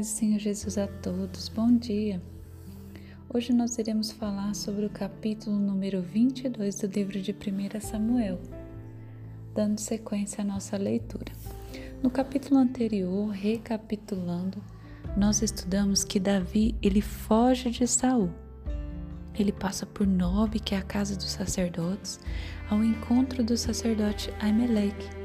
paz 0.00 0.06
do 0.06 0.16
Senhor 0.16 0.38
Jesus 0.38 0.78
a 0.78 0.86
todos. 0.86 1.50
Bom 1.50 1.76
dia. 1.76 2.22
Hoje 3.28 3.52
nós 3.52 3.76
iremos 3.76 4.10
falar 4.10 4.54
sobre 4.54 4.86
o 4.86 4.90
capítulo 4.90 5.58
número 5.58 6.00
22 6.00 6.76
do 6.76 6.86
livro 6.86 7.20
de 7.20 7.32
1 7.32 7.80
Samuel, 7.80 8.40
dando 9.54 9.78
sequência 9.78 10.40
à 10.40 10.44
nossa 10.44 10.78
leitura. 10.78 11.32
No 12.02 12.10
capítulo 12.10 12.58
anterior, 12.58 13.28
recapitulando, 13.28 14.62
nós 15.18 15.42
estudamos 15.42 16.02
que 16.02 16.18
Davi, 16.18 16.74
ele 16.80 17.02
foge 17.02 17.70
de 17.70 17.86
Saul. 17.86 18.30
Ele 19.38 19.52
passa 19.52 19.84
por 19.84 20.06
Nob, 20.06 20.58
que 20.60 20.74
é 20.74 20.78
a 20.78 20.82
casa 20.82 21.14
dos 21.14 21.30
sacerdotes, 21.30 22.18
ao 22.70 22.82
encontro 22.82 23.44
do 23.44 23.56
sacerdote 23.56 24.32
Aimeleque 24.40 25.19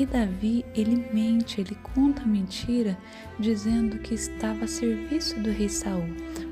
e 0.00 0.06
Davi, 0.06 0.64
ele 0.74 1.06
mente, 1.12 1.60
ele 1.60 1.76
conta 1.94 2.24
mentira, 2.24 2.96
dizendo 3.38 3.98
que 3.98 4.14
estava 4.14 4.64
a 4.64 4.66
serviço 4.66 5.38
do 5.40 5.50
rei 5.50 5.68
Saul, 5.68 6.04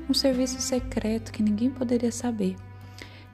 um 0.07 0.13
serviço 0.13 0.61
secreto 0.61 1.31
que 1.31 1.41
ninguém 1.41 1.71
poderia 1.71 2.11
saber. 2.11 2.55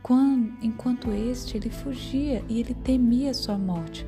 Quando, 0.02 0.54
enquanto 0.62 1.12
este, 1.12 1.58
ele 1.58 1.70
fugia 1.70 2.42
e 2.48 2.62
ele 2.62 2.74
temia 2.74 3.34
sua 3.34 3.58
morte. 3.58 4.08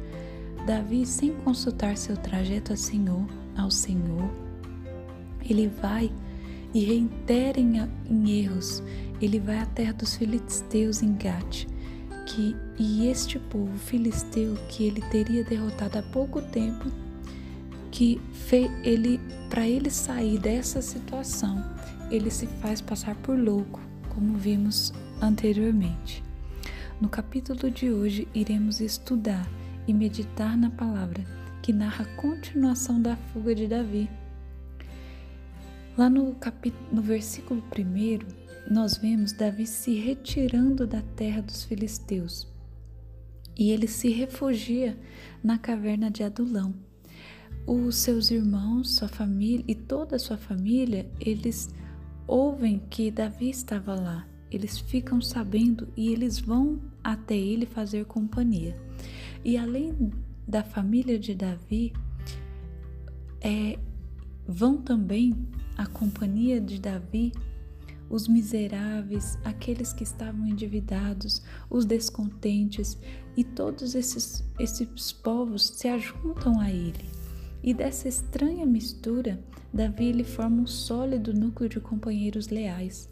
Davi, 0.66 1.06
sem 1.06 1.34
consultar 1.34 1.98
seu 1.98 2.16
trajeto 2.16 2.72
ao 2.72 2.78
Senhor, 2.78 3.26
ao 3.58 3.70
Senhor, 3.70 4.32
ele 5.42 5.68
vai 5.68 6.10
e 6.74 6.86
reitera 6.86 7.60
em, 7.60 7.82
em 8.10 8.30
erros. 8.44 8.82
Ele 9.20 9.42
vai 9.42 9.60
à 9.60 9.66
terra 9.66 9.92
dos 9.92 10.16
filisteus 10.16 11.04
em 11.04 11.18
Gate 11.18 11.68
que 12.28 12.56
e 12.78 13.08
este 13.08 13.40
povo 13.40 13.78
filisteu 13.78 14.56
que 14.70 14.84
ele 14.84 15.02
teria 15.10 15.44
derrotado 15.44 15.98
há 15.98 16.04
pouco 16.04 16.42
tempo, 16.42 16.92
que 17.90 18.22
ele 18.84 19.20
para 19.50 19.68
ele 19.68 19.90
sair 19.90 20.38
dessa 20.38 20.82
situação, 20.82 21.64
ele 22.12 22.30
se 22.30 22.46
faz 22.46 22.82
passar 22.82 23.16
por 23.16 23.40
louco, 23.40 23.80
como 24.10 24.38
vimos 24.38 24.94
anteriormente. 25.22 26.24
No 27.00 27.08
capítulo 27.08 27.72
de 27.72 27.90
hoje 27.90 28.28
iremos 28.34 28.82
estudar 28.82 29.48
e 29.88 29.94
meditar 29.94 30.58
na 30.58 30.70
palavra 30.70 31.24
que 31.62 31.72
narra 31.72 32.04
a 32.04 32.16
continuação 32.18 33.02
da 33.02 33.16
fuga 33.16 33.56
de 33.56 33.68
Davi. 33.68 34.10
Lá 35.98 36.10
no, 36.10 36.36
capítulo, 36.36 36.86
no 36.92 37.02
versículo 37.02 37.64
1, 37.78 38.47
nós 38.70 38.98
vemos 38.98 39.32
Davi 39.32 39.66
se 39.66 39.96
retirando 39.96 40.86
da 40.86 41.02
terra 41.02 41.42
dos 41.42 41.64
filisteus 41.64 42.48
e 43.58 43.72
ele 43.72 43.88
se 43.88 44.10
refugia 44.10 44.98
na 45.44 45.58
caverna 45.58 46.12
de 46.12 46.22
Adulão. 46.22 46.76
Os 47.66 47.96
seus 47.96 48.30
irmãos, 48.30 48.96
sua 48.96 49.08
família 49.08 49.66
e 49.68 49.74
toda 49.74 50.16
a 50.16 50.20
sua 50.20 50.38
família, 50.38 51.10
eles 51.20 51.74
ouvem 52.28 52.82
que 52.90 53.10
Davi 53.10 53.50
estava 53.50 53.96
lá. 53.96 54.28
Eles 54.52 54.78
ficam 54.78 55.20
sabendo 55.20 55.88
e 55.96 56.12
eles 56.12 56.40
vão 56.40 56.80
até 57.04 57.36
ele 57.36 57.66
fazer 57.66 58.06
companhia. 58.06 58.80
E 59.44 59.58
além 59.58 60.12
da 60.48 60.64
família 60.64 61.18
de 61.18 61.34
Davi, 61.34 61.94
é, 63.42 63.80
vão 64.48 64.78
também 64.78 65.36
a 65.78 65.86
companhia 65.86 66.62
de 66.62 66.80
Davi 66.80 67.34
os 68.10 68.28
miseráveis, 68.28 69.38
aqueles 69.44 69.94
que 69.94 70.04
estavam 70.04 70.48
endividados, 70.48 71.42
os 71.70 71.86
descontentes, 71.86 72.98
e 73.36 73.44
todos 73.44 73.96
esses, 73.96 74.44
esses 74.60 75.12
povos 75.12 75.68
se 75.68 75.88
ajuntam 75.88 76.60
a 76.60 76.72
ele. 76.72 77.06
E 77.64 77.74
dessa 77.74 78.08
estranha 78.08 78.66
mistura, 78.66 79.40
Davi 79.74 80.12
lhe 80.12 80.24
forma 80.24 80.62
um 80.62 80.68
sólido 80.68 81.34
núcleo 81.34 81.70
de 81.70 81.80
companheiros 81.80 82.48
leais. 82.48 83.10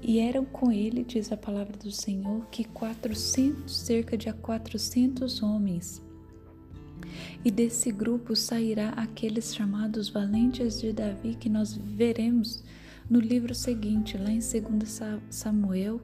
E 0.00 0.20
eram 0.20 0.44
com 0.44 0.70
ele, 0.70 1.02
diz 1.02 1.32
a 1.32 1.36
palavra 1.36 1.76
do 1.76 1.90
Senhor, 1.90 2.46
que 2.46 2.64
400, 2.64 3.76
cerca 3.76 4.16
de 4.16 4.32
400 4.32 5.42
homens. 5.42 6.00
E 7.44 7.50
desse 7.50 7.90
grupo 7.90 8.36
sairá 8.36 8.90
aqueles 8.90 9.54
chamados 9.54 10.08
valentes 10.08 10.80
de 10.80 10.92
Davi 10.92 11.34
que 11.34 11.48
nós 11.48 11.74
veremos 11.74 12.62
no 13.08 13.20
livro 13.20 13.54
seguinte, 13.54 14.18
lá 14.18 14.30
em 14.30 14.38
2 14.38 15.22
Samuel, 15.30 15.98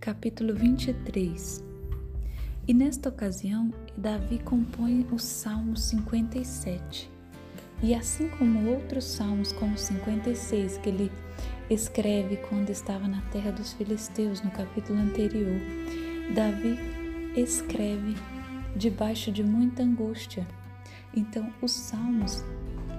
capítulo 0.00 0.52
23. 0.52 1.62
E 2.66 2.74
nesta 2.74 3.08
ocasião, 3.08 3.72
Davi 3.96 4.40
compõe 4.40 5.06
o 5.12 5.18
Salmo 5.20 5.76
57. 5.76 7.08
E 7.82 7.94
assim 7.94 8.28
como 8.28 8.70
outros 8.70 9.04
salmos, 9.04 9.52
como 9.52 9.74
o 9.74 9.78
56, 9.78 10.78
que 10.78 10.88
ele 10.88 11.12
escreve 11.70 12.38
quando 12.38 12.70
estava 12.70 13.06
na 13.06 13.20
terra 13.30 13.52
dos 13.52 13.72
filisteus, 13.72 14.42
no 14.42 14.50
capítulo 14.50 14.98
anterior, 14.98 15.60
Davi 16.34 16.76
escreve 17.36 18.16
debaixo 18.74 19.30
de 19.30 19.44
muita 19.44 19.84
angústia. 19.84 20.46
Então, 21.14 21.52
os 21.62 21.70
salmos, 21.70 22.42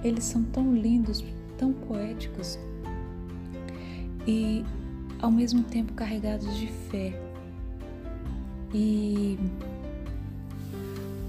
eles 0.02 0.24
são 0.24 0.42
tão 0.44 0.74
lindos, 0.74 1.22
tão 1.58 1.74
poéticos, 1.74 2.58
e 4.26 4.64
ao 5.20 5.30
mesmo 5.30 5.62
tempo 5.62 5.92
carregados 5.92 6.56
de 6.56 6.66
fé. 6.90 7.12
E 8.74 9.38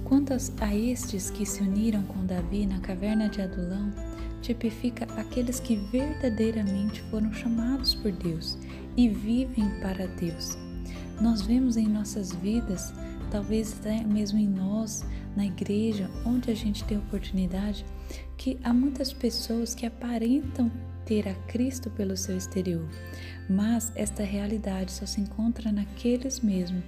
quanto 0.03 0.33
a 0.33 0.75
estes 0.75 1.29
que 1.29 1.45
se 1.45 1.61
uniram 1.61 2.03
com 2.03 2.25
Davi 2.25 2.65
na 2.65 2.79
caverna 2.79 3.29
de 3.29 3.41
Adulão, 3.41 3.91
tipifica 4.41 5.05
aqueles 5.19 5.59
que 5.59 5.75
verdadeiramente 5.75 7.01
foram 7.03 7.31
chamados 7.31 7.95
por 7.95 8.11
Deus 8.11 8.57
e 8.97 9.07
vivem 9.09 9.69
para 9.81 10.07
Deus. 10.07 10.57
Nós 11.21 11.41
vemos 11.41 11.77
em 11.77 11.87
nossas 11.87 12.33
vidas, 12.33 12.93
talvez 13.31 13.77
até 13.79 14.03
mesmo 14.03 14.37
em 14.37 14.47
nós, 14.47 15.05
na 15.35 15.45
igreja, 15.45 16.09
onde 16.25 16.51
a 16.51 16.55
gente 16.55 16.83
tem 16.83 16.97
oportunidade, 16.97 17.85
que 18.37 18.59
há 18.63 18.73
muitas 18.73 19.13
pessoas 19.13 19.73
que 19.73 19.85
aparentam 19.85 20.71
ter 21.05 21.27
a 21.27 21.33
Cristo 21.47 21.89
pelo 21.91 22.15
seu 22.15 22.37
exterior, 22.37 22.87
mas 23.49 23.91
esta 23.95 24.23
realidade 24.23 24.91
só 24.91 25.05
se 25.05 25.21
encontra 25.21 25.71
naqueles 25.71 26.39
mesmos 26.39 26.83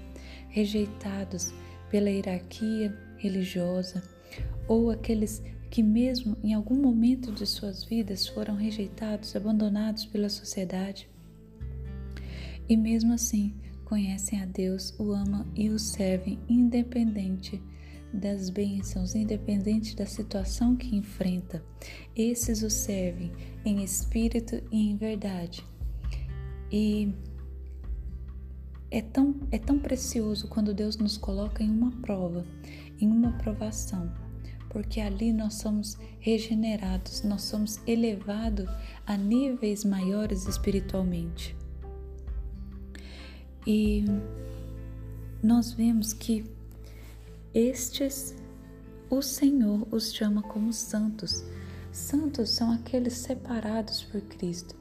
rejeitados 0.50 1.54
pela 1.90 2.10
hierarquia 2.10 2.98
religiosa 3.18 4.04
ou 4.68 4.90
aqueles 4.90 5.42
que 5.70 5.84
mesmo 5.84 6.38
em 6.44 6.54
algum 6.54 6.76
momento 6.76 7.32
de 7.32 7.46
suas 7.46 7.84
vidas 7.84 8.28
foram 8.28 8.56
rejeitados, 8.56 9.36
abandonados 9.36 10.06
pela 10.06 10.30
sociedade. 10.30 11.10
E 12.68 12.78
mesmo 12.78 13.14
assim, 13.14 13.54
conhecem 13.84 14.42
a 14.42 14.46
Deus, 14.46 14.98
o 14.98 15.12
amam 15.12 15.46
e 15.56 15.70
o 15.70 15.78
servem 15.78 16.40
independente 16.48 17.62
das 18.16 18.50
bênçãos, 18.50 19.14
independente 19.14 19.96
da 19.96 20.06
situação 20.06 20.76
que 20.76 20.96
enfrenta. 20.96 21.64
Esses 22.16 22.64
o 22.64 22.70
servem 22.70 23.32
em 23.64 23.84
espírito 23.84 24.62
e 24.72 24.90
em 24.90 24.98
verdade. 24.98 25.64
E 26.72 27.14
é 28.90 29.02
tão, 29.02 29.36
é 29.52 29.58
tão 29.58 29.80
precioso 29.80 30.48
quando 30.48 30.74
Deus 30.74 30.98
nos 30.98 31.18
coloca 31.18 31.62
em 31.62 31.70
uma 31.70 31.92
prova, 32.02 32.46
em 33.00 33.08
uma 33.08 33.34
provação, 33.34 34.12
porque 34.70 35.02
ali 35.02 35.34
nós 35.34 35.56
somos 35.56 35.98
regenerados, 36.20 37.22
nós 37.24 37.44
somos 37.44 37.80
elevados 37.86 38.70
a 39.06 39.18
níveis 39.18 39.84
maiores 39.84 40.48
espiritualmente. 40.48 41.56
E 43.68 44.06
nós 45.42 45.74
vemos 45.74 46.14
que 46.14 46.55
estes 47.56 48.36
o 49.10 49.22
Senhor 49.22 49.88
os 49.90 50.14
chama 50.14 50.44
como 50.44 50.74
santos. 50.74 51.46
Santos 51.90 52.50
são 52.50 52.70
aqueles 52.70 53.14
separados 53.14 54.04
por 54.04 54.20
Cristo. 54.20 54.76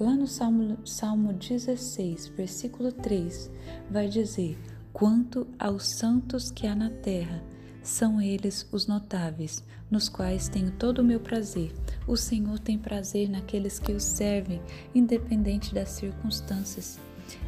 Lá 0.00 0.16
no 0.16 0.26
Salmo, 0.26 0.78
Salmo 0.84 1.32
16, 1.32 2.28
versículo 2.28 2.90
3, 2.90 3.48
vai 3.88 4.08
dizer: 4.08 4.58
Quanto 4.92 5.46
aos 5.56 5.96
santos 5.96 6.50
que 6.50 6.66
há 6.66 6.74
na 6.74 6.90
terra, 6.90 7.40
são 7.84 8.20
eles 8.20 8.66
os 8.72 8.88
notáveis, 8.88 9.62
nos 9.88 10.08
quais 10.08 10.48
tenho 10.48 10.72
todo 10.72 10.98
o 10.98 11.04
meu 11.04 11.20
prazer. 11.20 11.72
O 12.08 12.16
Senhor 12.16 12.58
tem 12.58 12.78
prazer 12.78 13.28
naqueles 13.28 13.78
que 13.78 13.92
o 13.92 14.00
servem, 14.00 14.60
independente 14.92 15.72
das 15.72 15.90
circunstâncias, 15.90 16.98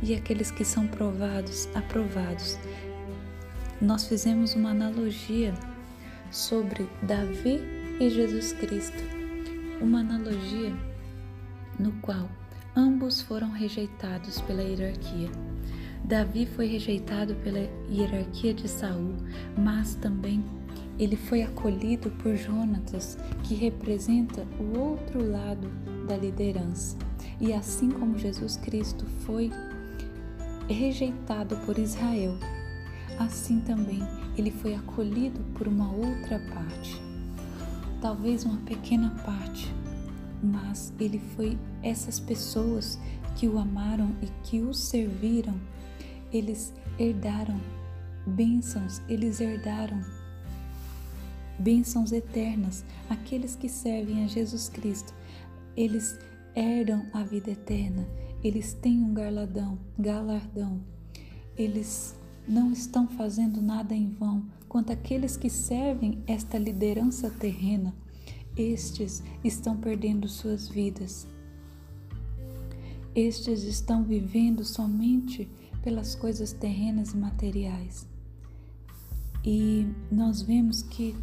e 0.00 0.14
aqueles 0.14 0.52
que 0.52 0.64
são 0.64 0.86
provados, 0.86 1.68
aprovados, 1.74 2.56
nós 3.80 4.06
fizemos 4.06 4.54
uma 4.54 4.70
analogia 4.70 5.54
sobre 6.30 6.88
Davi 7.02 7.60
e 8.00 8.10
Jesus 8.10 8.52
Cristo, 8.52 9.02
uma 9.80 10.00
analogia 10.00 10.72
no 11.78 11.92
qual 12.00 12.28
ambos 12.76 13.20
foram 13.20 13.50
rejeitados 13.50 14.40
pela 14.42 14.62
hierarquia. 14.62 15.30
Davi 16.04 16.46
foi 16.46 16.66
rejeitado 16.66 17.34
pela 17.36 17.60
hierarquia 17.90 18.52
de 18.52 18.68
Saul, 18.68 19.14
mas 19.56 19.94
também 19.94 20.44
ele 20.98 21.16
foi 21.16 21.42
acolhido 21.42 22.10
por 22.10 22.36
Jonatas, 22.36 23.18
que 23.42 23.54
representa 23.54 24.46
o 24.60 24.78
outro 24.78 25.30
lado 25.30 25.68
da 26.06 26.16
liderança. 26.16 26.96
E 27.40 27.52
assim 27.52 27.90
como 27.90 28.18
Jesus 28.18 28.56
Cristo 28.56 29.04
foi 29.24 29.50
rejeitado 30.68 31.56
por 31.66 31.78
Israel, 31.78 32.36
assim 33.18 33.60
também 33.60 34.00
ele 34.36 34.50
foi 34.50 34.74
acolhido 34.74 35.40
por 35.54 35.68
uma 35.68 35.90
outra 35.92 36.38
parte. 36.52 37.00
Talvez 38.00 38.44
uma 38.44 38.58
pequena 38.58 39.10
parte, 39.24 39.72
mas 40.42 40.92
ele 40.98 41.18
foi 41.36 41.58
essas 41.82 42.20
pessoas 42.20 42.98
que 43.36 43.48
o 43.48 43.58
amaram 43.58 44.14
e 44.22 44.26
que 44.42 44.60
o 44.60 44.74
serviram, 44.74 45.54
eles 46.32 46.72
herdaram 46.98 47.58
bênçãos, 48.26 49.00
eles 49.08 49.40
herdaram 49.40 50.00
bênçãos 51.58 52.12
eternas. 52.12 52.84
Aqueles 53.08 53.56
que 53.56 53.68
servem 53.68 54.24
a 54.24 54.26
Jesus 54.26 54.68
Cristo, 54.68 55.14
eles 55.76 56.18
herdam 56.54 57.06
a 57.12 57.22
vida 57.22 57.50
eterna, 57.50 58.06
eles 58.42 58.74
têm 58.74 59.02
um 59.02 59.14
galardão, 59.14 59.78
galardão. 59.98 60.80
Eles 61.56 62.16
não 62.46 62.72
estão 62.72 63.06
fazendo 63.08 63.60
nada 63.60 63.94
em 63.94 64.08
vão. 64.10 64.44
Quanto 64.68 64.92
aqueles 64.92 65.36
que 65.36 65.48
servem 65.48 66.22
esta 66.26 66.58
liderança 66.58 67.30
terrena, 67.30 67.94
estes 68.56 69.22
estão 69.42 69.76
perdendo 69.76 70.28
suas 70.28 70.68
vidas. 70.68 71.26
Estes 73.14 73.62
estão 73.62 74.02
vivendo 74.02 74.64
somente 74.64 75.48
pelas 75.82 76.14
coisas 76.14 76.52
terrenas 76.52 77.12
e 77.12 77.16
materiais. 77.16 78.06
E 79.44 79.86
nós 80.10 80.42
vemos 80.42 80.82
que 80.82 81.14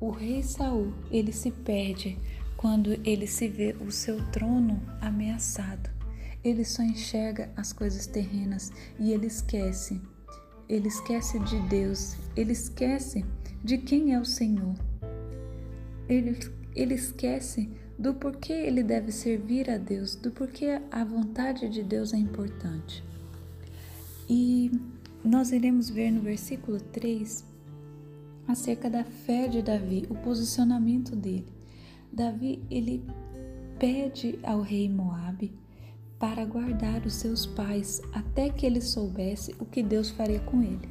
o 0.00 0.10
rei 0.10 0.42
Saul, 0.42 0.92
ele 1.10 1.32
se 1.32 1.50
perde 1.50 2.18
quando 2.56 2.92
ele 3.04 3.26
se 3.26 3.48
vê 3.48 3.74
o 3.80 3.90
seu 3.90 4.24
trono 4.30 4.80
ameaçado. 5.00 5.97
Ele 6.42 6.64
só 6.64 6.82
enxerga 6.82 7.50
as 7.56 7.72
coisas 7.72 8.06
terrenas 8.06 8.72
e 8.98 9.12
ele 9.12 9.26
esquece. 9.26 10.00
Ele 10.68 10.88
esquece 10.88 11.38
de 11.40 11.58
Deus, 11.68 12.16
ele 12.36 12.52
esquece 12.52 13.24
de 13.64 13.78
quem 13.78 14.14
é 14.14 14.20
o 14.20 14.24
Senhor. 14.24 14.74
Ele, 16.08 16.38
ele 16.74 16.94
esquece 16.94 17.70
do 17.98 18.14
porquê 18.14 18.52
ele 18.52 18.82
deve 18.82 19.10
servir 19.10 19.68
a 19.68 19.76
Deus, 19.76 20.14
do 20.14 20.30
porquê 20.30 20.80
a 20.90 21.04
vontade 21.04 21.68
de 21.68 21.82
Deus 21.82 22.12
é 22.12 22.18
importante. 22.18 23.02
E 24.28 24.70
nós 25.24 25.50
iremos 25.50 25.90
ver 25.90 26.10
no 26.10 26.20
versículo 26.20 26.78
3 26.80 27.44
acerca 28.46 28.88
da 28.88 29.04
fé 29.04 29.48
de 29.48 29.62
Davi, 29.62 30.06
o 30.08 30.14
posicionamento 30.14 31.16
dele. 31.16 31.46
Davi, 32.12 32.62
ele 32.70 33.04
pede 33.78 34.38
ao 34.42 34.60
rei 34.60 34.88
Moabe 34.88 35.52
para 36.18 36.44
guardar 36.44 37.06
os 37.06 37.14
seus 37.14 37.46
pais 37.46 38.02
até 38.12 38.48
que 38.48 38.66
ele 38.66 38.80
soubesse 38.80 39.54
o 39.58 39.64
que 39.64 39.82
Deus 39.82 40.10
faria 40.10 40.40
com 40.40 40.62
ele. 40.62 40.88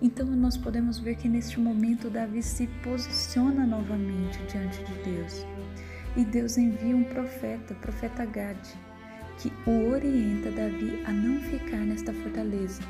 Então 0.00 0.26
nós 0.26 0.56
podemos 0.56 0.98
ver 0.98 1.16
que 1.16 1.28
neste 1.28 1.60
momento 1.60 2.10
Davi 2.10 2.42
se 2.42 2.66
posiciona 2.82 3.66
novamente 3.66 4.38
diante 4.50 4.82
de 4.84 4.94
Deus. 5.02 5.46
E 6.16 6.24
Deus 6.24 6.58
envia 6.58 6.96
um 6.96 7.04
profeta, 7.04 7.72
o 7.72 7.76
profeta 7.76 8.24
Gade, 8.24 8.74
que 9.38 9.52
o 9.66 9.90
orienta 9.90 10.50
Davi 10.50 11.02
a 11.06 11.12
não 11.12 11.40
ficar 11.40 11.78
nesta 11.78 12.12
fortaleza 12.12 12.82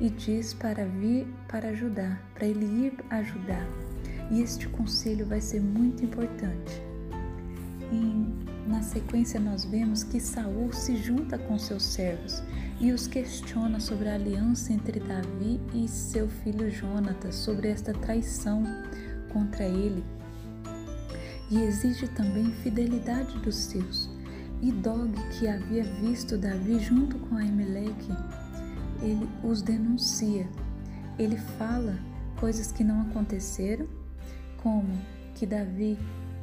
e 0.00 0.10
diz 0.10 0.52
para 0.54 0.84
vir 0.84 1.26
para 1.48 1.68
ajudar, 1.68 2.20
para 2.34 2.46
ele 2.46 2.64
ir 2.64 2.92
ajudar. 3.10 3.66
E 4.30 4.42
este 4.42 4.68
conselho 4.68 5.24
vai 5.24 5.40
ser 5.40 5.60
muito 5.60 6.04
importante. 6.04 6.82
E 7.92 8.55
na 8.66 8.82
sequência 8.82 9.38
nós 9.38 9.64
vemos 9.64 10.02
que 10.02 10.18
Saul 10.18 10.72
se 10.72 10.96
junta 10.96 11.38
com 11.38 11.58
seus 11.58 11.84
servos 11.84 12.42
e 12.80 12.92
os 12.92 13.06
questiona 13.06 13.78
sobre 13.80 14.08
a 14.08 14.14
aliança 14.14 14.72
entre 14.72 15.00
Davi 15.00 15.60
e 15.72 15.88
seu 15.88 16.28
filho 16.28 16.70
Jonatas, 16.70 17.36
sobre 17.36 17.68
esta 17.68 17.92
traição 17.92 18.64
contra 19.32 19.64
ele. 19.64 20.04
E 21.50 21.62
exige 21.62 22.08
também 22.08 22.50
fidelidade 22.62 23.38
dos 23.38 23.56
seus. 23.56 24.10
E 24.60 24.72
Dog, 24.72 25.12
que 25.38 25.46
havia 25.46 25.84
visto 25.84 26.36
Davi 26.36 26.78
junto 26.80 27.18
com 27.18 27.36
Aimeleque, 27.36 28.12
ele 29.00 29.28
os 29.44 29.62
denuncia. 29.62 30.48
Ele 31.18 31.36
fala 31.36 31.98
coisas 32.40 32.72
que 32.72 32.82
não 32.82 33.02
aconteceram, 33.02 33.86
como 34.62 34.98
que 35.34 35.46
Davi 35.46 35.98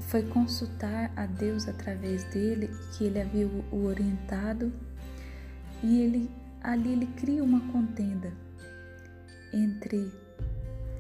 foi 0.07 0.23
consultar 0.23 1.11
a 1.15 1.25
Deus 1.25 1.67
através 1.67 2.23
dele, 2.25 2.69
que 2.91 3.03
ele 3.03 3.21
havia 3.21 3.47
o 3.47 3.85
orientado, 3.85 4.71
e 5.81 5.99
ele 5.99 6.29
ali 6.61 6.93
ele 6.93 7.07
cria 7.07 7.43
uma 7.43 7.59
contenda 7.71 8.31
entre 9.51 10.11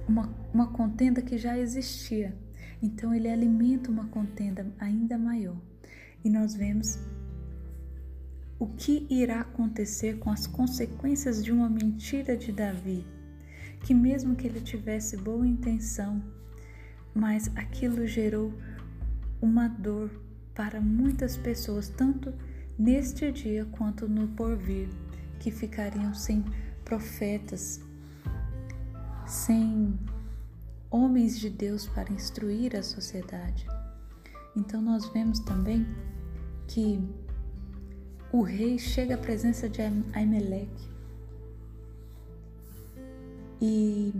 uma, 0.07 0.29
uma 0.53 0.67
contenda 0.67 1.21
que 1.21 1.37
já 1.37 1.57
existia. 1.57 2.35
Então 2.81 3.13
ele 3.13 3.29
alimenta 3.29 3.89
uma 3.89 4.05
contenda 4.07 4.67
ainda 4.77 5.17
maior. 5.17 5.55
E 6.23 6.29
nós 6.29 6.53
vemos 6.53 6.99
o 8.59 8.67
que 8.67 9.07
irá 9.09 9.41
acontecer 9.41 10.19
com 10.19 10.29
as 10.29 10.45
consequências 10.45 11.43
de 11.43 11.51
uma 11.51 11.69
mentira 11.69 12.35
de 12.35 12.51
Davi, 12.51 13.05
que 13.85 13.93
mesmo 13.93 14.35
que 14.35 14.47
ele 14.47 14.61
tivesse 14.61 15.17
boa 15.17 15.45
intenção, 15.47 16.21
mas 17.13 17.49
aquilo 17.55 18.05
gerou 18.07 18.53
uma 19.43 19.67
dor 19.67 20.09
para 20.55 20.79
muitas 20.79 21.35
pessoas, 21.35 21.89
tanto 21.89 22.33
neste 22.79 23.29
dia 23.29 23.65
quanto 23.65 24.07
no 24.07 24.29
porvir, 24.29 24.87
que 25.37 25.51
ficariam 25.51 26.13
sem 26.13 26.45
profetas, 26.85 27.81
sem 29.27 29.99
homens 30.89 31.37
de 31.37 31.49
Deus 31.49 31.85
para 31.87 32.13
instruir 32.13 32.73
a 32.73 32.81
sociedade. 32.81 33.67
Então 34.55 34.81
nós 34.81 35.09
vemos 35.09 35.39
também 35.39 35.85
que 36.65 36.97
o 38.31 38.43
rei 38.43 38.79
chega 38.79 39.15
à 39.15 39.17
presença 39.17 39.67
de 39.67 39.81
Aimeleque 40.13 40.87
e, 43.59 44.13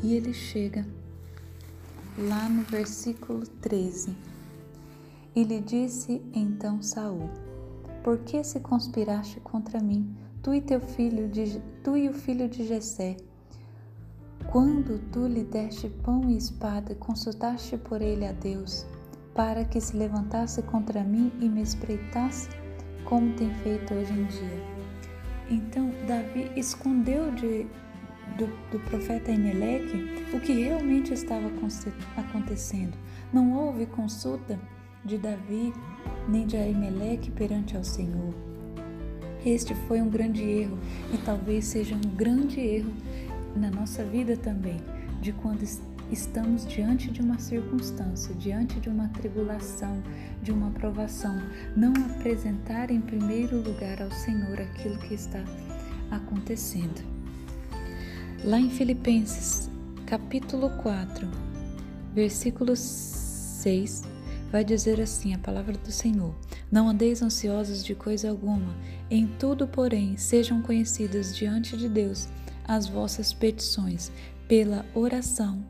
e 0.00 0.14
ele 0.14 0.32
chega 0.32 0.86
lá 2.28 2.48
no 2.48 2.62
versículo 2.62 3.46
13. 3.46 4.16
E 5.34 5.44
lhe 5.44 5.60
disse 5.60 6.22
então 6.34 6.82
Saul: 6.82 7.30
Por 8.02 8.18
que 8.18 8.42
se 8.44 8.60
conspiraste 8.60 9.40
contra 9.40 9.80
mim, 9.80 10.14
tu 10.42 10.54
e 10.54 10.60
teu 10.60 10.80
filho 10.80 11.28
de, 11.28 11.60
tu 11.82 11.96
e 11.96 12.08
o 12.08 12.12
filho 12.14 12.48
de 12.48 12.66
Jessé? 12.66 13.16
Quando 14.50 14.98
tu 15.10 15.26
lhe 15.26 15.44
deste 15.44 15.88
pão 15.88 16.28
e 16.28 16.36
espada, 16.36 16.94
consultaste 16.94 17.76
por 17.76 18.02
ele 18.02 18.26
a 18.26 18.32
Deus 18.32 18.84
para 19.34 19.64
que 19.64 19.80
se 19.80 19.96
levantasse 19.96 20.62
contra 20.62 21.02
mim 21.02 21.32
e 21.40 21.48
me 21.48 21.62
espreitasse, 21.62 22.48
como 23.04 23.32
tem 23.34 23.52
feito 23.56 23.94
hoje 23.94 24.12
em 24.12 24.24
dia. 24.26 24.80
Então, 25.48 25.90
Davi 26.06 26.50
escondeu 26.56 27.30
de, 27.32 27.66
do, 28.36 28.46
do 28.70 28.78
profeta 28.80 29.30
Emeleque 29.30 30.20
o 30.32 30.40
que 30.40 30.52
realmente 30.52 31.12
estava 31.12 31.50
acontecendo. 32.16 32.96
Não 33.32 33.52
houve 33.52 33.86
consulta 33.86 34.58
de 35.04 35.18
Davi 35.18 35.72
nem 36.28 36.46
de 36.46 36.56
Aimeleque 36.56 37.30
perante 37.30 37.76
ao 37.76 37.84
Senhor. 37.84 38.34
Este 39.44 39.74
foi 39.86 40.00
um 40.02 40.08
grande 40.08 40.42
erro 40.42 40.78
e 41.12 41.18
talvez 41.18 41.64
seja 41.64 41.94
um 41.94 42.14
grande 42.14 42.60
erro 42.60 42.92
na 43.56 43.70
nossa 43.70 44.04
vida 44.04 44.36
também, 44.36 44.76
de 45.20 45.32
quando 45.32 45.62
estamos 46.12 46.66
diante 46.66 47.10
de 47.10 47.22
uma 47.22 47.38
circunstância, 47.38 48.34
diante 48.34 48.78
de 48.80 48.88
uma 48.88 49.08
tribulação, 49.08 50.02
de 50.42 50.52
uma 50.52 50.70
provação, 50.70 51.40
não 51.76 51.92
apresentar 52.16 52.90
em 52.90 53.00
primeiro 53.00 53.56
lugar 53.62 54.02
ao 54.02 54.10
Senhor 54.10 54.60
aquilo 54.60 54.98
que 54.98 55.14
está 55.14 55.42
acontecendo. 56.10 57.19
Lá 58.44 58.58
em 58.58 58.70
Filipenses, 58.70 59.68
capítulo 60.06 60.70
4, 60.82 61.28
versículo 62.14 62.74
6, 62.74 64.02
vai 64.50 64.64
dizer 64.64 65.00
assim 65.00 65.34
a 65.34 65.38
palavra 65.38 65.76
do 65.76 65.92
Senhor: 65.92 66.34
Não 66.70 66.88
andeis 66.88 67.22
ansiosos 67.22 67.84
de 67.84 67.94
coisa 67.94 68.30
alguma, 68.30 68.74
em 69.10 69.26
tudo, 69.26 69.68
porém, 69.68 70.16
sejam 70.16 70.62
conhecidas 70.62 71.36
diante 71.36 71.76
de 71.76 71.88
Deus 71.88 72.28
as 72.64 72.88
vossas 72.88 73.32
petições, 73.32 74.10
pela 74.48 74.86
oração 74.94 75.62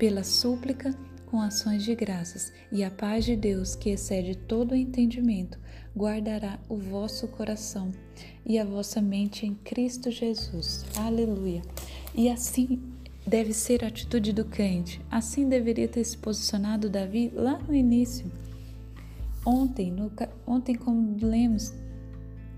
pela 0.00 0.24
súplica 0.24 0.94
com 1.26 1.42
ações 1.42 1.84
de 1.84 1.94
graças, 1.94 2.50
e 2.72 2.82
a 2.82 2.90
paz 2.90 3.26
de 3.26 3.36
Deus, 3.36 3.76
que 3.76 3.90
excede 3.90 4.34
todo 4.34 4.72
o 4.72 4.74
entendimento, 4.74 5.58
guardará 5.94 6.58
o 6.70 6.76
vosso 6.76 7.28
coração 7.28 7.92
e 8.44 8.58
a 8.58 8.64
vossa 8.64 9.00
mente 9.02 9.46
em 9.46 9.54
Cristo 9.54 10.10
Jesus. 10.10 10.86
Aleluia. 10.96 11.60
E 12.14 12.28
assim 12.28 12.80
deve 13.26 13.52
ser 13.52 13.84
a 13.84 13.88
atitude 13.88 14.32
do 14.32 14.44
crente. 14.44 15.00
Assim 15.10 15.48
deveria 15.48 15.88
ter 15.88 16.04
se 16.04 16.16
posicionado 16.16 16.90
Davi 16.90 17.30
lá 17.34 17.58
no 17.58 17.74
início. 17.74 18.30
Ontem, 19.44 19.90
no, 19.90 20.12
ontem 20.46 20.74
como 20.74 21.16
lemos 21.20 21.72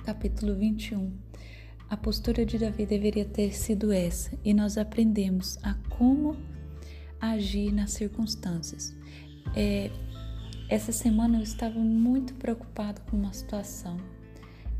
capítulo 0.04 0.54
21, 0.56 1.12
a 1.88 1.97
postura 1.97 2.44
de 2.44 2.59
Davi 2.59 2.87
deveria 2.87 3.25
ter 3.25 3.54
sido 3.54 3.92
essa, 3.92 4.37
e 4.44 4.52
nós 4.52 4.76
aprendemos 4.76 5.59
a 5.62 5.75
como 5.90 6.37
agir 7.21 7.71
nas 7.71 7.92
circunstâncias. 7.92 8.94
É, 9.54 9.90
essa 10.68 10.90
semana 10.90 11.38
eu 11.38 11.42
estava 11.42 11.78
muito 11.78 12.35
preocupada 12.35 13.00
com 13.02 13.16
uma 13.16 13.32
situação. 13.32 13.97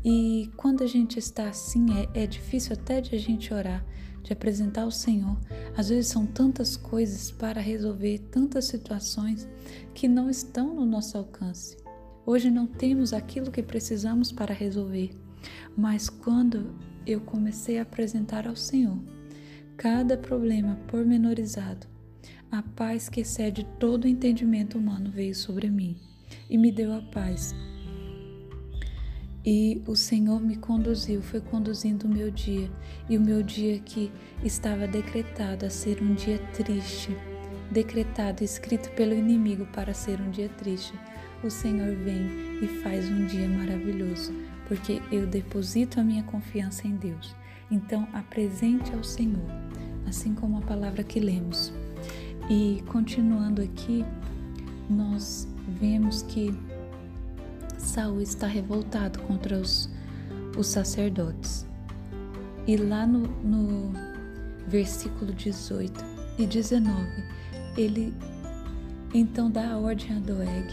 E 0.03 0.51
quando 0.57 0.83
a 0.83 0.87
gente 0.87 1.17
está 1.19 1.47
assim, 1.47 1.85
é, 2.15 2.23
é 2.23 2.27
difícil 2.27 2.73
até 2.73 2.99
de 2.99 3.15
a 3.15 3.19
gente 3.19 3.53
orar, 3.53 3.85
de 4.23 4.33
apresentar 4.33 4.83
ao 4.83 4.91
Senhor. 4.91 5.37
Às 5.75 5.89
vezes 5.89 6.07
são 6.07 6.25
tantas 6.25 6.77
coisas 6.77 7.29
para 7.31 7.61
resolver, 7.61 8.19
tantas 8.31 8.65
situações 8.65 9.47
que 9.93 10.07
não 10.07 10.29
estão 10.29 10.73
no 10.73 10.85
nosso 10.85 11.17
alcance. 11.17 11.77
Hoje 12.25 12.49
não 12.49 12.65
temos 12.65 13.13
aquilo 13.13 13.51
que 13.51 13.61
precisamos 13.61 14.31
para 14.31 14.53
resolver, 14.53 15.11
mas 15.75 16.09
quando 16.09 16.73
eu 17.05 17.19
comecei 17.19 17.77
a 17.77 17.81
apresentar 17.81 18.47
ao 18.47 18.55
Senhor 18.55 18.97
cada 19.75 20.17
problema 20.17 20.79
pormenorizado. 20.87 21.87
A 22.51 22.61
paz 22.61 23.09
que 23.09 23.21
excede 23.21 23.65
todo 23.79 24.07
entendimento 24.07 24.77
humano 24.77 25.11
veio 25.11 25.35
sobre 25.35 25.69
mim 25.69 25.97
e 26.49 26.57
me 26.57 26.71
deu 26.71 26.93
a 26.93 27.01
paz. 27.01 27.53
E 29.45 29.81
o 29.85 29.95
Senhor 29.95 30.41
me 30.41 30.55
conduziu, 30.55 31.21
foi 31.21 31.41
conduzindo 31.41 32.05
o 32.05 32.09
meu 32.09 32.31
dia, 32.31 32.71
e 33.09 33.17
o 33.17 33.21
meu 33.21 33.43
dia 33.43 33.77
que 33.79 34.09
estava 34.41 34.87
decretado 34.87 35.65
a 35.65 35.69
ser 35.69 36.01
um 36.01 36.13
dia 36.13 36.37
triste, 36.53 37.15
decretado, 37.69 38.41
escrito 38.41 38.89
pelo 38.91 39.13
inimigo 39.13 39.65
para 39.73 39.93
ser 39.93 40.21
um 40.21 40.29
dia 40.29 40.47
triste, 40.47 40.93
o 41.43 41.49
Senhor 41.49 41.93
vem 41.93 42.25
e 42.61 42.67
faz 42.81 43.09
um 43.09 43.25
dia 43.25 43.49
maravilhoso, 43.49 44.33
porque 44.65 45.01
eu 45.11 45.27
deposito 45.27 45.99
a 45.99 46.03
minha 46.03 46.23
confiança 46.23 46.87
em 46.87 46.95
Deus. 46.95 47.35
Então, 47.69 48.07
apresente 48.13 48.93
ao 48.93 49.03
Senhor, 49.03 49.49
assim 50.07 50.33
como 50.33 50.59
a 50.59 50.61
palavra 50.61 51.03
que 51.03 51.19
lemos. 51.19 51.73
E 52.49 52.81
continuando 52.87 53.61
aqui, 53.61 54.05
nós 54.89 55.47
vemos 55.67 56.21
que 56.23 56.53
Saul 57.83 58.21
está 58.21 58.47
revoltado 58.47 59.19
contra 59.19 59.57
os, 59.57 59.89
os 60.57 60.67
sacerdotes. 60.67 61.67
E 62.65 62.77
lá 62.77 63.05
no, 63.05 63.27
no 63.43 63.93
versículo 64.67 65.33
18 65.33 66.03
e 66.37 66.45
19, 66.45 67.07
ele 67.77 68.13
então 69.13 69.51
dá 69.51 69.73
a 69.73 69.77
ordem 69.77 70.15
a 70.15 70.19
Doeg 70.19 70.67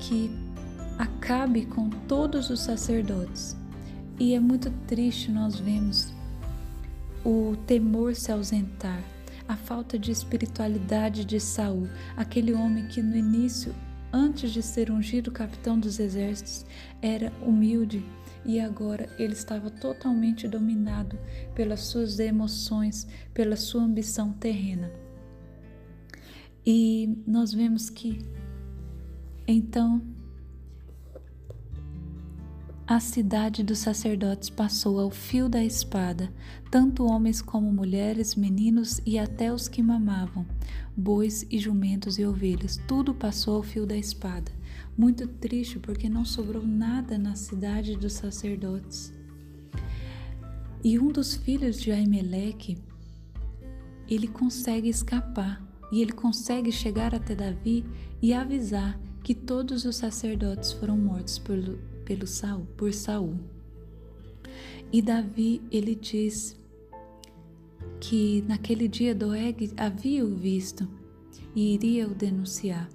que 0.00 0.30
acabe 0.98 1.64
com 1.64 1.88
todos 1.88 2.50
os 2.50 2.60
sacerdotes. 2.60 3.56
E 4.18 4.34
é 4.34 4.40
muito 4.40 4.70
triste 4.86 5.30
nós 5.30 5.58
vemos 5.58 6.12
o 7.24 7.56
temor 7.66 8.14
se 8.14 8.32
ausentar, 8.32 9.02
a 9.46 9.56
falta 9.56 9.98
de 9.98 10.10
espiritualidade 10.10 11.24
de 11.24 11.38
Saul, 11.40 11.88
aquele 12.16 12.52
homem 12.52 12.86
que 12.88 13.00
no 13.00 13.16
início, 13.16 13.74
antes 14.12 14.50
de 14.50 14.62
ser 14.62 14.90
ungido 14.90 15.30
capitão 15.30 15.78
dos 15.78 15.98
exércitos, 15.98 16.64
era 17.02 17.32
humilde 17.42 18.04
e 18.44 18.60
agora 18.60 19.08
ele 19.18 19.32
estava 19.32 19.70
totalmente 19.70 20.48
dominado 20.48 21.18
pelas 21.54 21.80
suas 21.80 22.18
emoções, 22.18 23.06
pela 23.34 23.56
sua 23.56 23.82
ambição 23.82 24.32
terrena. 24.32 24.90
E 26.64 27.18
nós 27.26 27.52
vemos 27.52 27.90
que 27.90 28.18
então 29.46 30.02
a 32.88 33.00
cidade 33.00 33.62
dos 33.62 33.80
sacerdotes 33.80 34.48
passou 34.48 34.98
ao 34.98 35.10
fio 35.10 35.46
da 35.46 35.62
espada, 35.62 36.32
tanto 36.70 37.04
homens 37.04 37.42
como 37.42 37.70
mulheres, 37.70 38.34
meninos 38.34 38.98
e 39.04 39.18
até 39.18 39.52
os 39.52 39.68
que 39.68 39.82
mamavam, 39.82 40.46
bois 40.96 41.46
e 41.50 41.58
jumentos 41.58 42.18
e 42.18 42.24
ovelhas, 42.24 42.80
tudo 42.88 43.12
passou 43.12 43.56
ao 43.56 43.62
fio 43.62 43.84
da 43.84 43.94
espada. 43.94 44.50
Muito 44.96 45.28
triste 45.28 45.78
porque 45.78 46.08
não 46.08 46.24
sobrou 46.24 46.66
nada 46.66 47.18
na 47.18 47.36
cidade 47.36 47.94
dos 47.94 48.14
sacerdotes. 48.14 49.12
E 50.82 50.98
um 50.98 51.08
dos 51.08 51.36
filhos 51.36 51.78
de 51.78 51.92
Aimeleque, 51.92 52.78
ele 54.08 54.28
consegue 54.28 54.88
escapar 54.88 55.62
e 55.92 56.00
ele 56.00 56.12
consegue 56.12 56.72
chegar 56.72 57.14
até 57.14 57.34
Davi 57.34 57.84
e 58.22 58.32
avisar 58.32 58.98
que 59.22 59.34
todos 59.34 59.84
os 59.84 59.96
sacerdotes 59.96 60.72
foram 60.72 60.96
mortos 60.96 61.38
pelo, 61.38 61.78
pelo 62.08 62.26
Saul, 62.26 62.64
por 62.74 62.94
Saul. 62.94 63.38
E 64.90 65.02
Davi, 65.02 65.60
ele 65.70 65.94
diz 65.94 66.58
que 68.00 68.42
naquele 68.48 68.88
dia 68.88 69.14
Doeg 69.14 69.74
havia 69.76 70.24
o 70.24 70.34
visto 70.34 70.88
e 71.54 71.74
iria 71.74 72.08
o 72.08 72.14
denunciar. 72.14 72.88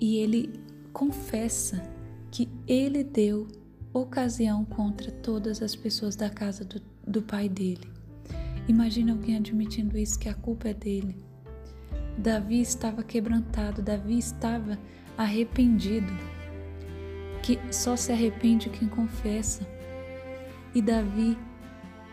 E 0.00 0.16
ele 0.16 0.58
confessa 0.94 1.82
que 2.30 2.48
ele 2.66 3.04
deu 3.04 3.46
ocasião 3.92 4.64
contra 4.64 5.12
todas 5.12 5.60
as 5.60 5.76
pessoas 5.76 6.16
da 6.16 6.30
casa 6.30 6.64
do, 6.64 6.80
do 7.06 7.20
pai 7.20 7.50
dele. 7.50 7.86
Imagina 8.66 9.12
alguém 9.12 9.36
admitindo 9.36 9.98
isso, 9.98 10.18
que 10.18 10.30
a 10.30 10.34
culpa 10.34 10.70
é 10.70 10.74
dele. 10.74 11.22
Davi 12.16 12.62
estava 12.62 13.02
quebrantado, 13.02 13.82
Davi 13.82 14.16
estava 14.16 14.78
arrependido 15.18 16.35
que 17.46 17.60
só 17.70 17.94
se 17.94 18.10
arrepende 18.10 18.68
quem 18.68 18.88
confessa. 18.88 19.64
E 20.74 20.82
Davi 20.82 21.38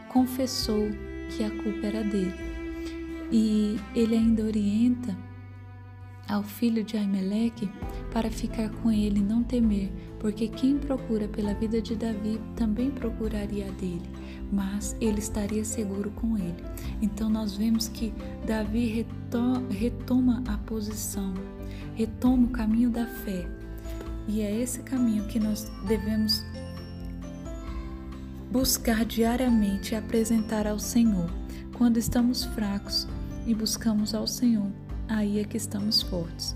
confessou 0.08 0.88
que 1.36 1.44
a 1.44 1.50
culpa 1.50 1.88
era 1.88 2.04
dele. 2.04 2.36
E 3.32 3.80
ele 3.96 4.16
ainda 4.16 4.44
orienta 4.44 5.18
ao 6.30 6.44
filho 6.44 6.84
de 6.84 6.98
Aimeleque 6.98 7.68
para 8.12 8.30
ficar 8.30 8.70
com 8.70 8.92
ele 8.92 9.22
e 9.22 9.24
não 9.24 9.42
temer, 9.42 9.92
porque 10.20 10.48
quem 10.48 10.78
procura 10.78 11.28
pela 11.28 11.56
vida 11.56 11.82
de 11.82 11.96
Davi 11.96 12.40
também 12.56 12.92
procuraria 12.92 13.66
a 13.66 13.72
dele, 13.72 14.08
mas 14.52 14.96
ele 15.02 15.18
estaria 15.18 15.66
seguro 15.66 16.12
com 16.12 16.38
ele. 16.38 16.64
Então 17.02 17.28
nós 17.28 17.58
vemos 17.58 17.88
que 17.88 18.14
Davi 18.46 19.08
retoma 19.72 20.44
a 20.48 20.60
posição, 20.60 21.34
retoma 21.96 22.46
o 22.46 22.52
caminho 22.52 22.92
da 22.92 23.08
fé, 23.08 23.63
e 24.28 24.42
é 24.42 24.62
esse 24.62 24.80
caminho 24.84 25.26
que 25.28 25.40
nós 25.40 25.72
devemos 25.88 26.44
buscar 28.52 29.04
diariamente 29.04 29.94
e 29.94 29.98
apresentar 29.98 30.68
ao 30.68 30.80
Senhor. 30.80 31.30
Quando 31.78 31.98
estamos 31.98 32.46
fracos 32.46 33.08
e 33.48 33.54
buscamos 33.54 34.14
ao 34.14 34.28
Senhor, 34.28 34.72
aí 35.08 35.40
é 35.40 35.44
que 35.44 35.58
estamos 35.58 36.02
fortes. 36.02 36.56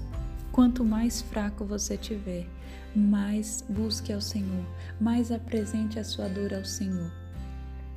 Quanto 0.52 0.84
mais 0.86 1.22
fraco 1.22 1.66
você 1.66 1.98
tiver, 1.98 2.48
mais 2.96 3.64
busque 3.68 4.14
ao 4.14 4.22
Senhor, 4.22 4.66
mais 5.00 5.32
apresente 5.32 6.00
a 6.00 6.04
sua 6.04 6.28
dor 6.28 6.54
ao 6.54 6.66
Senhor. 6.66 7.12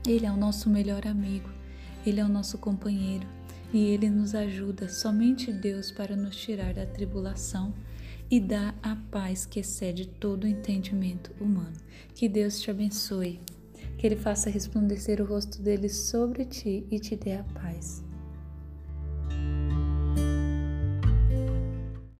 Ele 0.06 0.26
é 0.26 0.32
o 0.32 0.36
nosso 0.36 0.68
melhor 0.68 1.06
amigo, 1.06 1.48
ele 2.04 2.20
é 2.20 2.24
o 2.24 2.28
nosso 2.28 2.58
companheiro 2.58 3.26
e 3.72 3.78
ele 3.90 4.08
nos 4.10 4.34
ajuda, 4.34 4.88
somente 4.88 5.52
Deus, 5.52 5.90
para 5.90 6.16
nos 6.16 6.34
tirar 6.36 6.74
da 6.74 6.86
tribulação 6.86 7.72
e 8.30 8.38
dá 8.38 8.74
a 8.82 8.94
paz 9.10 9.44
que 9.44 9.60
excede 9.60 10.06
todo 10.06 10.44
o 10.44 10.46
entendimento 10.46 11.32
humano. 11.40 11.76
Que 12.14 12.28
Deus 12.28 12.60
te 12.60 12.70
abençoe, 12.70 13.40
que 13.98 14.06
Ele 14.06 14.16
faça 14.16 14.48
resplandecer 14.48 15.20
o 15.20 15.26
rosto 15.26 15.60
dele 15.60 15.88
sobre 15.88 16.44
ti 16.44 16.86
e 16.90 16.98
te 17.00 17.16
dê 17.16 17.34
a 17.34 17.42
paz. 17.42 18.04